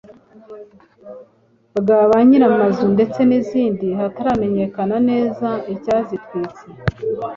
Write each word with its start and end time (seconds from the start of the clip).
bwa 1.79 1.99
ba 2.09 2.17
nyir’amazu 2.27 2.85
ndetse 2.95 3.19
n’izindi 3.29 3.87
hataramenyekana 3.99 4.95
neza 5.09 5.49
icyazitwitse. 5.73 6.63